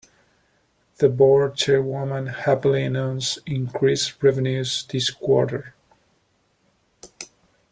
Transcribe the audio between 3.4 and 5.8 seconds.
increased revenues this quarter.